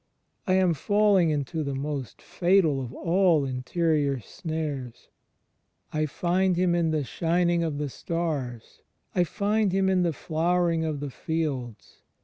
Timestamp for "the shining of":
6.89-7.77